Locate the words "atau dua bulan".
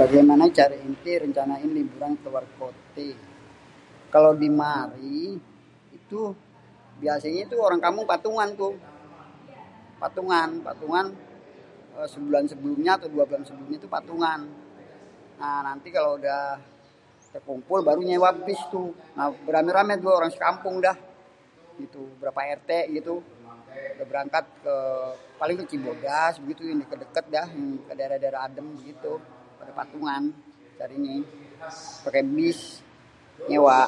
12.98-13.44